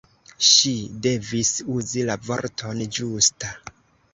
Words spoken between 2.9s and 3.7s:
ĝusta.